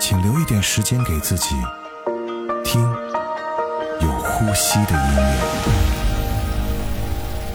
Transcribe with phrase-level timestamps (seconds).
[0.00, 1.56] 请留一点时间给自己，
[2.64, 2.80] 听
[4.00, 5.38] 有呼吸的音乐。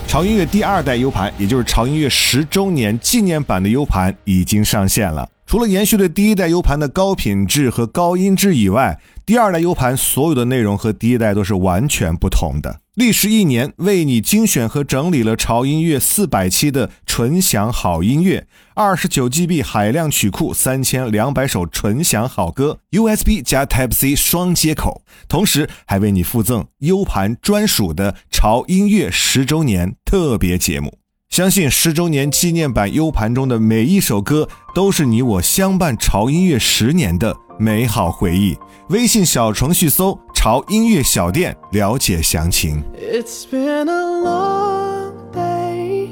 [0.06, 5.30] 潮音乐第二代 U 盘，也就是潮音乐十周年纪念版的 U 盘已经上线了。
[5.54, 12.80] 除了延续了第一代 U 盘的高品质和高音质以外，第二代 U 盘所有的内容和第一代都是完全不同的。
[12.96, 31.03] 历时一年，为你精选和整理了潮音乐四百期的纯享好音乐，二十九 GB 海量曲库，三千两百首纯享好歌，USB 加 Type C 双接口，同时还为你附赠 U 盘专属的潮音乐十周年特别节目。
[31.34, 37.36] 相信十周年纪念版 U 盘中的每一首歌，都是你我相伴潮音乐十年的。
[37.58, 38.56] 美好回忆，
[38.90, 42.84] 微信小程序搜“潮音乐小店”了解详情。
[42.96, 46.10] It's been a long day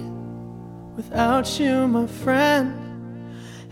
[0.97, 2.71] without you, my friend,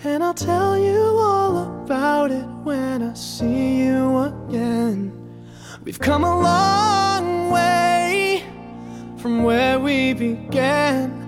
[0.03, 5.09] and I'll tell you all about it when I see you again.
[5.83, 8.43] We've come a long way
[9.17, 11.27] from where we began.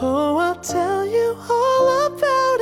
[0.00, 2.57] Oh, I'll tell you all about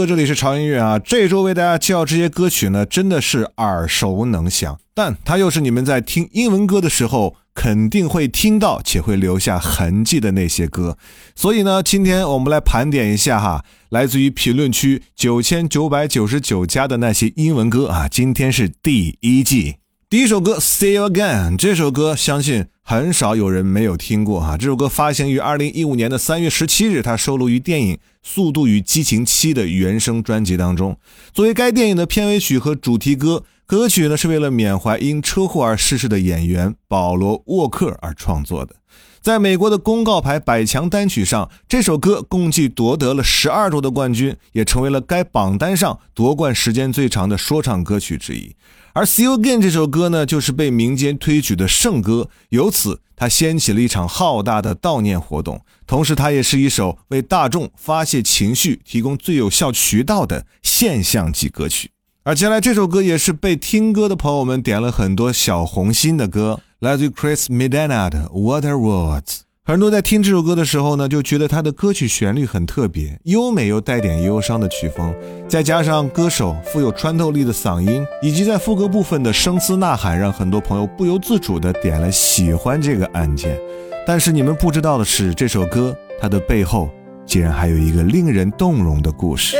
[0.00, 0.98] 哥，这里是潮音乐啊。
[0.98, 10.96] 这周为大家介绍这些歌曲呢，真的是耳熟能详，但它又是你们在听英文歌的时候肯定会听到且会留下痕迹的那些歌。
[11.36, 18.08] 所以呢，今天我们来盘点一下哈，来自于评论区九千九百九十九家的那些英文歌啊。
[18.08, 19.74] 今天是第一季。
[20.08, 24.56] 第一首歌《See You Again》这首歌，相信很少有人没有听过哈。
[24.56, 30.96] 这首歌发行于二零一五年的三月十七日，它收录于电影《速度与激情七》的原声专辑当中，
[31.32, 33.44] 作为该电影的片尾曲和主题歌。
[33.66, 38.74] 歌曲呢是为了缅怀因车祸而逝世的演员保罗沃克而创作的。
[39.20, 48.56] 在美国的公告牌百强单曲上，这首歌共计夺得了十二周的冠军，也成为了该榜单上夺冠时间最长的说唱歌曲之一。
[48.92, 55.60] 而《See You Again》这首歌呢，就是被民间推举的圣歌，由此它掀起了一场浩大的悼念活动。
[55.90, 61.90] 同时，它也是一首为大众发泄情绪提供最有效渠道的现象级歌曲。
[62.22, 69.22] 而接下来这首歌也是被听歌的朋友们点了很多小红心的歌，来自于 Chris Medina 的《Water Words》。
[69.64, 75.12] 很多在听这首歌的时候呢，就觉得它的歌曲旋律很特别，优美又带点忧伤的曲风，
[75.48, 83.58] 再加上歌手富有穿透力的嗓音，以及在副歌部分的声嘶呐喊，让很多朋友不由自主地点了喜欢这个按键。
[84.05, 86.89] 但是你们不知道的是，这首歌它的背后
[87.25, 89.57] 竟然还有一个令人动容的故事。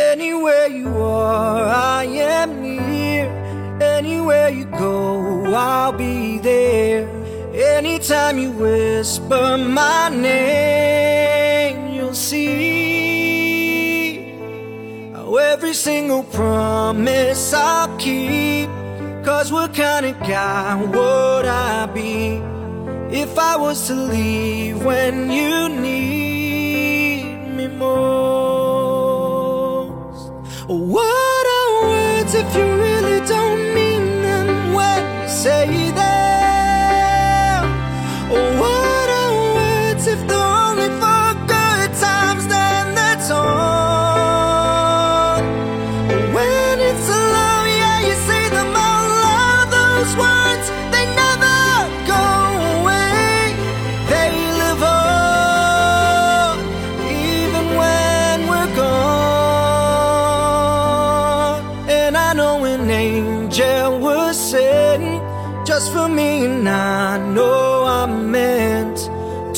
[7.56, 12.36] Anytime you whisper my name, you'll see
[15.14, 18.68] how every single promise I'll keep.
[19.24, 22.42] Cause what kind of guy would I be
[23.13, 27.25] If I was to leave when you need
[27.57, 29.11] me most?
[30.69, 35.80] What are words if you really don't mean them when you say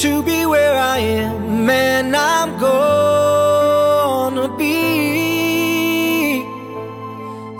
[0.02, 6.42] to be where I am, and I'm gonna be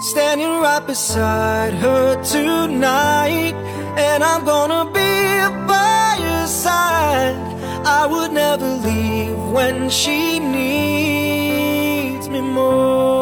[0.01, 3.55] standing right beside her tonight,
[3.97, 5.13] and I'm gonna be
[5.69, 7.37] by her side.
[7.99, 13.22] I would never leave when she needs me more.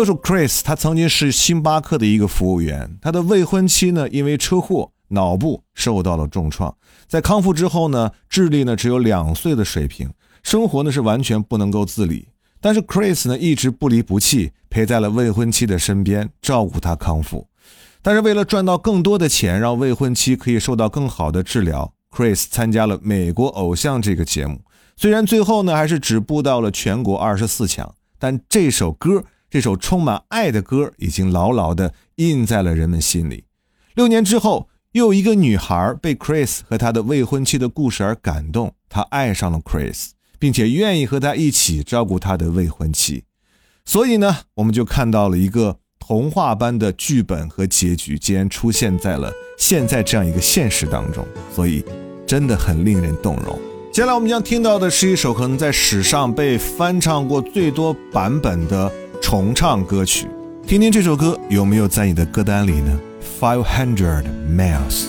[0.00, 2.96] 歌手 Chris，他曾经是星巴克的一个服务员。
[3.02, 6.74] 他的未婚妻呢，因为车祸脑部受到了重创，
[7.06, 10.10] 在康复之后呢，智力呢只有两岁的水平，
[10.42, 12.28] 生活呢是完全不能够自理。
[12.62, 17.46] 但是 Chris 呢一直不离不弃，陪在了未婚妻的身边，照顾她康复。
[18.00, 24.62] 但是为了赚到更多的钱，让未婚妻可以受到更好的治疗，Chris 参加了《美国偶像》这个节目。
[24.96, 29.24] 虽然最后呢还是止步到了全国二十四强，但这首歌。
[29.50, 33.44] 这首充满爱的歌已经牢牢地印在了人们心里。
[33.94, 43.24] 六年之后，又有一个女孩被 Chris 和他的未婚妻的故事而感动，她爱上了 Chris，并且愿意和他一起照顾他的未婚妻。
[43.84, 51.84] 所以呢，我们就看到了一个童话般的剧本和结局，竟然出现在了现在这样一个现实当中，所以
[52.24, 53.58] 真的很令人动容。
[53.92, 60.26] 接下来我们将听到的是一首可能在史上被翻唱过最多版本的重唱歌曲，
[60.66, 62.98] 听听这首歌有没有在你的歌单里呢
[63.38, 65.08] ？Five Hundred Miles。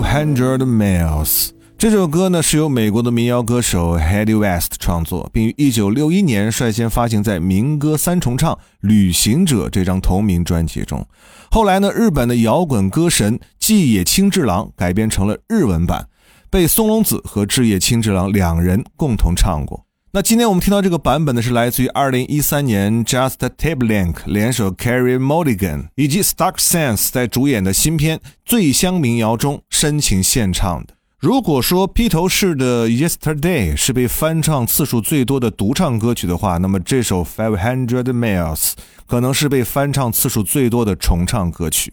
[0.00, 1.50] Five Hundred Miles。
[1.76, 11.06] 这首歌呢是由美国的民谣歌手 Hedy West 创作，并于1961年率先发行在民歌三重唱《旅行者》这张同名专辑中。
[11.50, 16.06] 后来呢，日本的摇滚歌神纪野清志郎改编成了日文版，
[16.48, 19.84] 被松隆子和志野清志郎两人共同唱过。
[20.12, 30.94] 那今天我们听到这个版本呢，是来自于二零一三年 Just Tablink 联手 Carrie Mulligan 以及 Stark Sense 在主演的新片《醉乡民谣》中深情献唱的。
[31.20, 38.72] 如果说披头士的 Yesterday 是被翻唱次数最多的独唱歌曲的话，那么这首 Five Hundred Miles
[39.06, 41.92] 可能是被翻唱次数最多的重唱歌曲。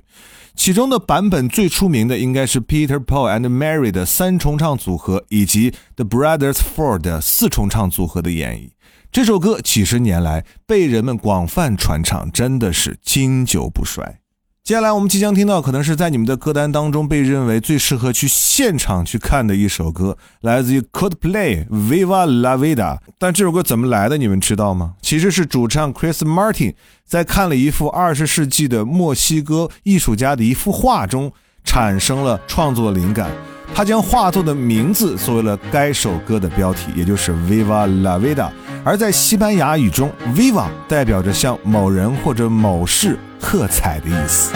[0.55, 8.69] 其中的版本最出名的应该是 Peter Paul and Mary 的三重唱组合，以及 The Brothers Four 的四重唱组合的演绎。
[9.12, 14.22] 这首歌几十年来被人们广泛传唱，真的是经久不衰。
[14.67, 22.75] 接下来我们即将听到，可能是在你们的歌单当中被认为最适合去现场去看的一首歌，来自于 Coldplay《Viva La Vida》。
[23.17, 24.95] 但这首歌怎么来的，你们知道吗？
[25.01, 31.31] 其实是主唱 Chris Martin 在看了一幅二十世纪的墨西哥艺术家的一幅画中，
[31.63, 33.31] 产生了创作灵感。
[33.74, 38.50] 他将画作的名字作为了该首歌的标题，也就是 Viva la Vida。
[38.83, 44.51] 而在西班牙语中，Viva 代表着向某人或者某事喝彩的意思。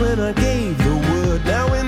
[0.00, 1.87] When I gave the word, now in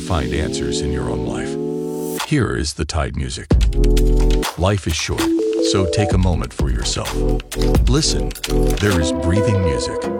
[0.00, 2.28] find answers in your own life.
[2.28, 3.48] Here is the Tide music.
[4.58, 5.22] Life is short,
[5.70, 7.12] so take a moment for yourself.
[7.88, 8.30] Listen,
[8.80, 10.19] there is breathing music.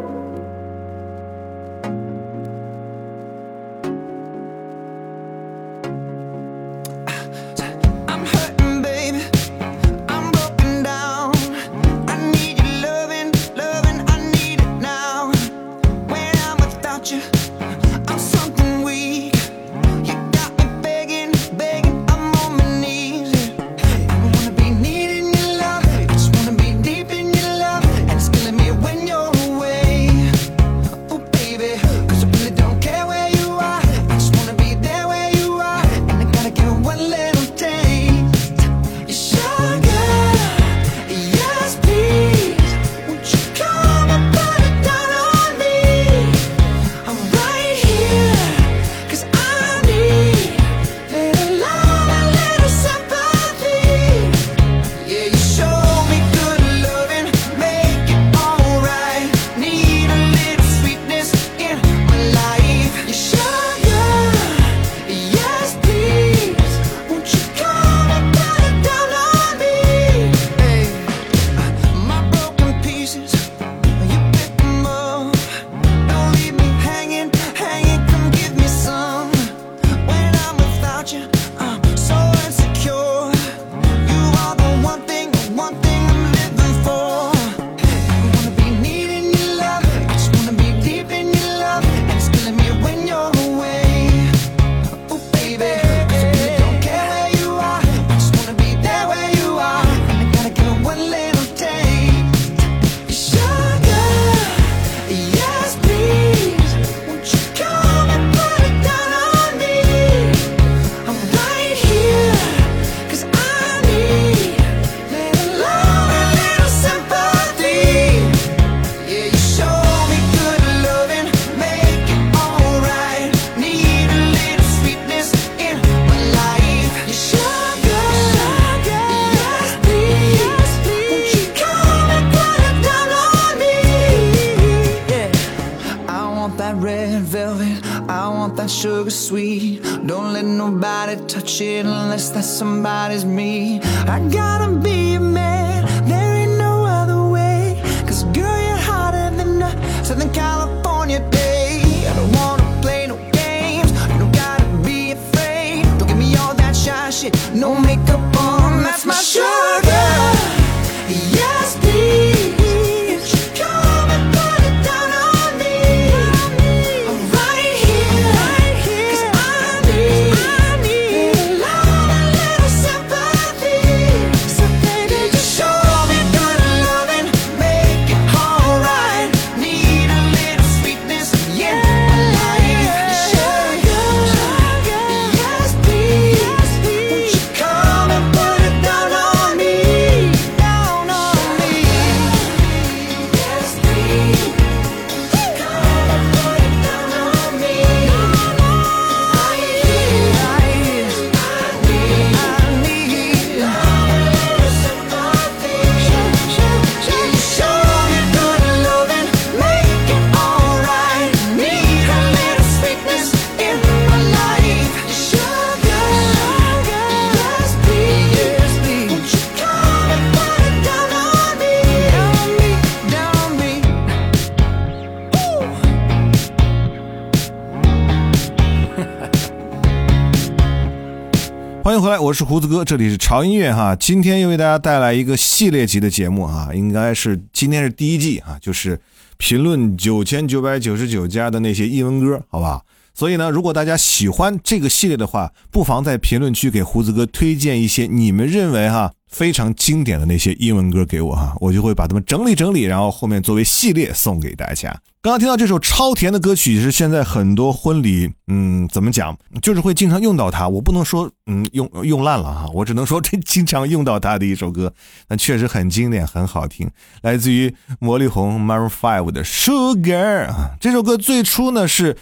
[232.51, 233.95] 胡子哥，这里是潮音乐哈。
[233.95, 239.01] 今天又为大家带来一个系列级的节目啊，应该是今天是第一季啊，就是
[239.37, 242.83] 评论九千九百九十九家的那些英文歌，好吧？
[243.15, 254.91] 所以呢，如果大家喜欢这个系列的话，不妨在评论区给胡子哥推荐一些你们认为哈非常经典的那些英文歌给我哈，我就会把它们整理整理，然后后面作为系列送给大家。
[255.23, 260.67] 刚刚听到这首超甜的歌曲，也是现在很多婚礼，嗯，怎么讲，就是会经常用到它。
[260.67, 264.93] 我不能说，嗯，用 用烂了哈，我只能说这经常用到它的一首歌，
[265.29, 266.91] 那确实很经典，很好听，
[267.23, 270.71] 来自于魔力红 m a r o Five 的 Sugar 啊。
[270.81, 272.17] 这首歌最初呢是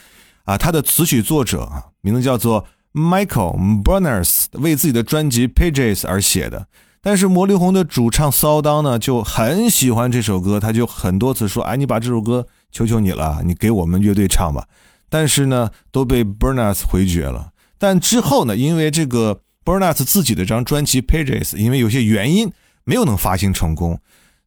[0.45, 6.67] 啊，它的词曲作者，名字叫做 Michael Burners，为自己的专辑 Pages 而写的。
[7.01, 14.67] 但是魔力红的主唱骚当呢就很喜欢这首歌，他就很多次说：“哎，你把这首歌求求你了，你给我们乐队唱吧。”
[15.09, 17.53] 但是呢，都被 Burns 回绝了。
[17.79, 22.53] 但之后呢，因为这个 Burns 自己的这张专辑 Pages，因为有些原因
[22.85, 23.99] 没有能发行成功，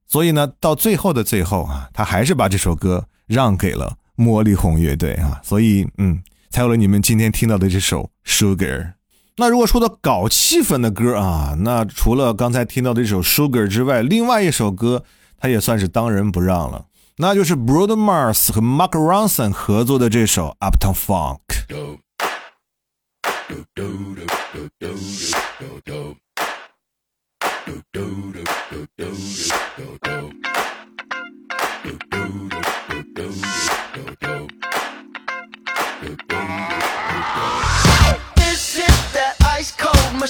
[0.05, 8.93] 所以呢，到最后的最后啊，他还是把这首歌让给了魔力红乐队啊，所以嗯，才有了你们今天听到的这首 Sugar。
[9.37, 15.03] 那如果说到搞气氛的歌啊，那除了刚才听到的这首 Sugar 之外，另外一首歌
[15.39, 16.85] 它也算是当仁不让了，
[17.17, 21.39] 那就是 Bruno Mars 和 Mark Ronson 合作的这首 Uptown Funk。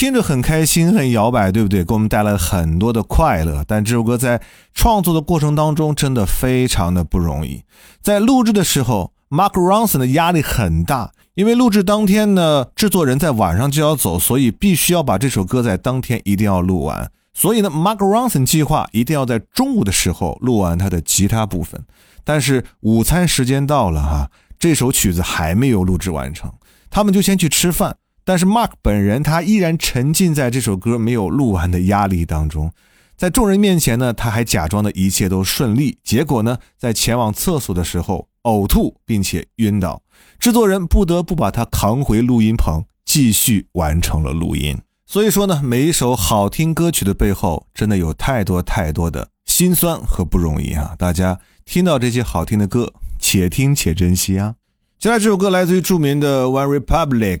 [0.00, 1.84] 听着很开心，很摇摆，对不对？
[1.84, 3.62] 给我们带来了很多的快乐。
[3.68, 4.40] 但这首歌在
[4.72, 7.62] 创作的过程当中，真的非常的不容易。
[8.00, 17.12] 在录制的时候，Mark Ronson 的压力很大，因为录制当天呢，制作人在晚上就要走，所以必须要把这首歌在当天一定要录完。
[17.34, 21.78] 所以呢，Mark Ronson 计划一定要在中午的时候录完他的吉他部分。
[22.24, 26.50] 但是午餐时间到了哈，这首曲子还没有录制完成，
[26.88, 27.96] 他们就先去吃饭。
[28.24, 32.72] 但是 Mark 本人他依然沉浸在这首歌没有录完的压力当中，
[33.16, 40.02] 在众人面前呢，他还假装的一切都顺利，结果呢，在前往厕所的时候呕吐并且晕倒，
[40.38, 44.78] 制作人不得不把他扛回录音棚，继续完成了录音。
[45.06, 50.94] 所以说呢，每一首好听歌曲的背后，真的有太多太多的辛酸和不容易啊！
[50.96, 54.54] 大家听到这些好听的歌，且听且珍惜啊！
[54.98, 57.40] 接下来这首歌来自于著名的 One Republic。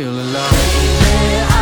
[0.00, 1.59] Feel alive.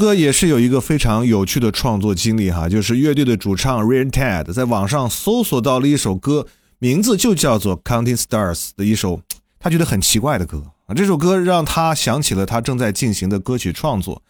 [0.00, 6.46] 歌也是有一个非常有趣的创作经历哈，就是乐队的主唱 Ryan Ted 在网上搜索到了一首歌，
[6.78, 9.20] 名字就叫做《Counting Stars》的一首
[9.58, 10.94] 他觉得很奇怪的歌啊。
[10.94, 14.22] 这首歌让他想起了他正在进行的歌曲创作，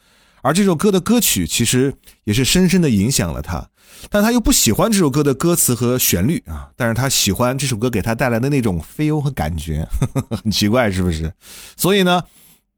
[0.43, 3.69] 而这首歌的歌曲其实也是深深的影响了他，
[4.11, 9.89] 但他又不喜欢这首歌的歌词和旋律啊，但是他喜欢这首歌给他带来的那种 feel 和感觉，
[10.43, 11.33] 很奇怪是不是？
[11.77, 12.21] 所以呢，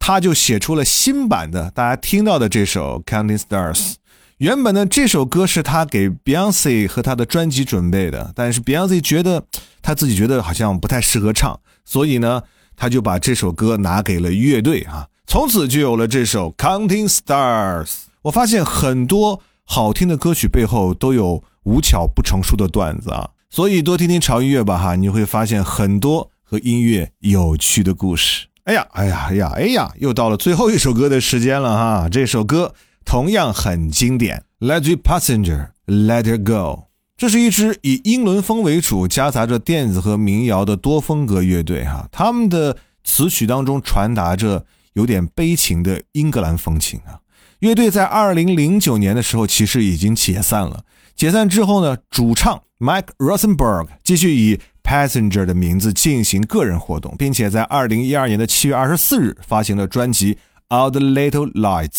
[0.04, 3.92] 他就写出了新版的大家听到的这首《Counting Stars》。
[4.38, 9.44] 原本呢，这首歌是他给 Beyonce 和他的专辑准备的，但是 Beyonce 觉得
[9.80, 12.42] 他自己觉得好像不太适合唱，所以呢，
[12.74, 17.84] 他就把这首歌拿给了乐队啊，从此就有了这首《Counting Stars》。
[18.22, 28.48] 我发现很多好听的歌曲背后都有无巧不成书的段子啊，所以多听听潮音乐吧哈，你会发现很多和音乐有趣的故事。
[28.64, 32.74] 哎呀，哎呀，哎呀，哎呀，又到了最后一首歌的时间了哈，这首歌。
[33.04, 36.84] 同样很经典，来自于 Passenger Let Her Go。
[37.16, 42.08] 这是一支以英伦风为主，夹杂着电子和民谣的多风格乐队哈。
[42.12, 47.18] 他们的词曲当中传达着有点悲情的英格兰风情啊。
[47.58, 50.84] 乐队在2009年的时候其实已经解散了。
[51.22, 60.34] 解散之后呢，主唱 Mike Rosenberg 继续以 Passenger 的名字进行个人活动，并且在2012年的7月24日发行了专辑
[60.68, 61.90] 《All the Little Lights》。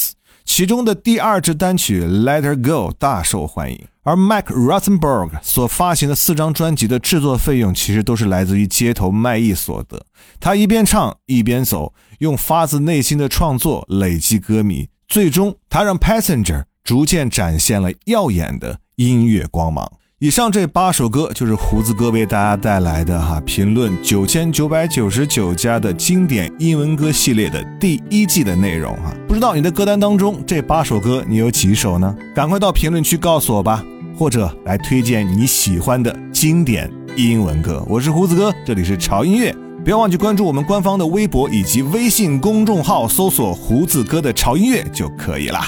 [0.44, 10.06] 其中的第二支单曲《Let Her Go》大受欢迎，而 Mike Rosenberg 所发行的四张专辑的制作费用，其实都是来自于街头卖艺所得。
[10.42, 19.92] 他一边唱一边走，用发自内心的创作累积歌迷，最终他让 Passenger 逐渐展现了耀眼的音乐光芒。
[20.20, 32.16] 以上这八首歌就是胡子哥为大家带来的哈评论九千九百九十九家的经典英文歌系列的第一季的内容哈，不知道你的歌单当中这八首歌你有几首呢？
[32.34, 33.84] 赶快到评论区告诉我吧，
[34.18, 37.86] 或者来推荐你喜欢的经典英文歌。
[37.90, 45.68] 我是胡子哥，这里是潮音乐，不要忘记关注我们官方的微博以及微信公众号，搜索胡子哥的潮音乐就可以啦。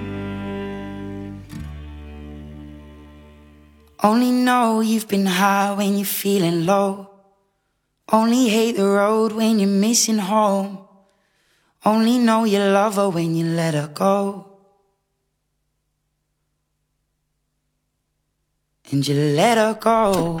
[4.02, 7.08] Only know you've been high when you're feeling low.
[8.12, 10.86] Only hate the road when you're missing home.
[11.84, 14.44] Only know you love her when you let her go.
[18.92, 20.40] And you let her go.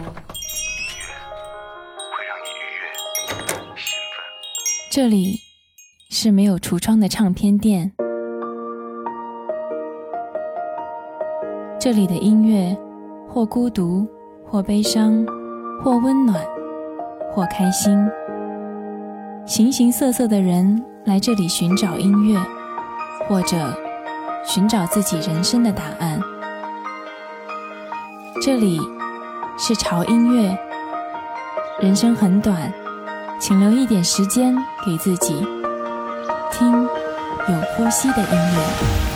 [2.12, 2.80] 会让你愉悦、
[3.76, 4.24] 兴奋。
[4.90, 5.40] 这里
[6.10, 7.92] 是没有橱窗的唱片店，
[11.80, 12.76] 这里的音乐
[13.33, 14.05] 或孤独，
[14.45, 15.25] 或悲伤，
[15.81, 16.45] 或温暖，
[17.31, 17.97] 或开心。
[19.45, 22.37] 形形色色的人来这里寻找音乐，
[23.29, 23.73] 或者
[24.43, 26.21] 寻找自己人生的答案。
[28.41, 28.81] 这里
[29.57, 30.53] 是潮音乐，
[31.79, 32.69] 人生很短，
[33.39, 34.53] 请留一点时间
[34.85, 35.47] 给自己，
[36.51, 39.10] 听有呼吸的音乐。